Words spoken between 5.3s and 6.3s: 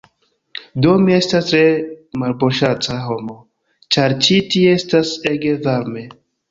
ege varme